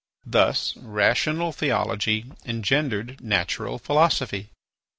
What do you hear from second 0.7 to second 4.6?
rational theology engendered natural philosophy.